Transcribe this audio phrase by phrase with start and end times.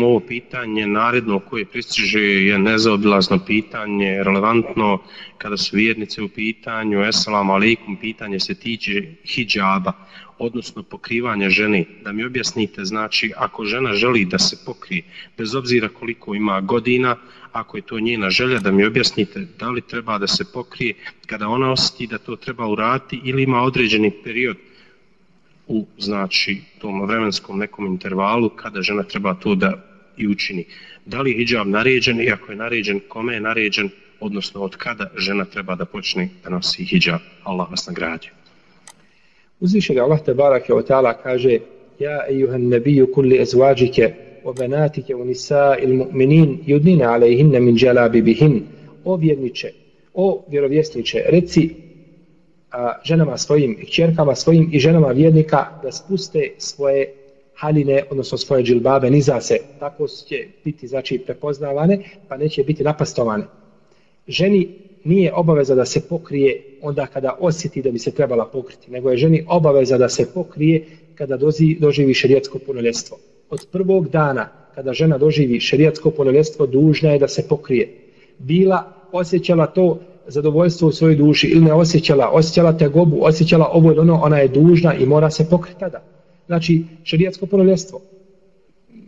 [0.00, 4.98] ovo pitanje naredno koje pristiže je nezaobilazno pitanje, relevantno
[5.38, 9.92] kada su vjernice u pitanju, esalam alaikum, pitanje se tiče hijjaba,
[10.38, 11.84] odnosno pokrivanja žene.
[12.04, 15.02] Da mi objasnite, znači, ako žena želi da se pokrije,
[15.38, 17.16] bez obzira koliko ima godina,
[17.52, 20.94] ako je to njena želja, da mi objasnite da li treba da se pokrije
[21.26, 24.56] kada ona osjeti da to treba urati ili ima određeni period
[25.72, 29.72] u znači tom vremenskom nekom intervalu kada žena treba to da
[30.16, 30.64] i učini.
[31.06, 35.10] Da li je hijab naređen i ako je naređen, kome je naređen, odnosno od kada
[35.16, 37.20] žena treba da počne da nosi hijab.
[37.44, 38.28] Allah vas nagrađe.
[39.60, 41.58] Uzvišen Allah te barake o ta'ala kaže
[41.98, 48.22] Ja ejuhan nebiju kulli ezvađike o benatike u nisa il mu'minin judnine alejhinne min dželabi
[48.22, 48.62] bihin
[49.04, 49.72] o vjerniče,
[50.14, 51.70] o vjerovjesniče, reci
[52.72, 57.14] a, ženama svojim, kćerkama svojim i ženama vjernika da spuste svoje
[57.54, 61.98] haline, odnosno svoje džilbabe, niza se, tako će biti znači, prepoznavane,
[62.28, 63.44] pa neće biti napastovane.
[64.28, 64.68] Ženi
[65.04, 69.16] nije obaveza da se pokrije onda kada osjeti da bi se trebala pokriti, nego je
[69.16, 73.18] ženi obaveza da se pokrije kada dozi, doživi šerijetsko punoljestvo.
[73.50, 77.88] Od prvog dana kada žena doživi šerijetsko punoljestvo, dužna je da se pokrije.
[78.38, 84.00] Bila osjećala to zadovoljstvo u svojoj duši ili ne osjećala, osjećala tegobu, osjećala ovo ili
[84.00, 86.02] ono, ona je dužna i mora se pokriti tada.
[86.46, 88.00] Znači, šarijatsko ponovljestvo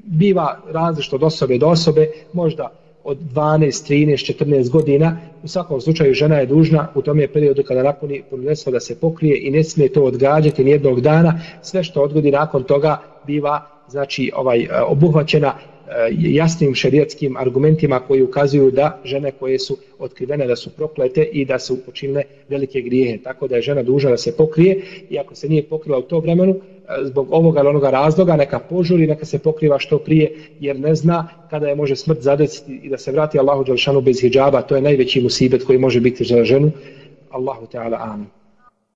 [0.04, 2.70] biva različito od osobe do osobe, možda
[3.04, 5.16] od 12, 13, 14 godina.
[5.42, 9.00] U svakom slučaju žena je dužna u tom je periodu kada napuni punoljestvo da se
[9.00, 11.40] pokrije i ne smije to odgađati nijednog dana.
[11.62, 15.54] Sve što odgodi nakon toga biva znači ovaj obuhvaćena
[15.94, 21.44] E, jasnim šerijetskim argumentima koji ukazuju da žene koje su otkrivene da su proklete i
[21.44, 23.18] da su počinile velike grijehe.
[23.22, 26.20] Tako da je žena duža da se pokrije i ako se nije pokrila u to
[26.20, 26.58] vremenu, e,
[27.04, 31.28] zbog ovoga ili onoga razloga, neka požuri, neka se pokriva što prije, jer ne zna
[31.50, 34.62] kada je može smrt zadeciti i da se vrati Allahu Đalšanu bez hijjaba.
[34.62, 36.70] To je najveći musibet koji može biti za ženu.
[37.30, 38.26] Allahu Teala, amin.